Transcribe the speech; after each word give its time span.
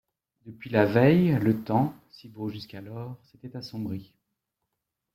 Depuis 0.47 0.71
la 0.71 0.87
veille, 0.87 1.37
le 1.39 1.61
temps, 1.63 1.93
si 2.09 2.27
beau 2.27 2.49
jusqu’alors, 2.49 3.19
s’était 3.29 3.55
assombri. 3.55 4.15